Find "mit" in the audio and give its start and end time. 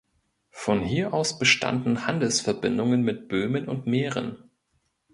3.03-3.27